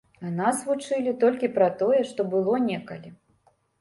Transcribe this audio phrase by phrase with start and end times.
[0.27, 3.09] А нас вучылі толькі пра тое, што было некалі.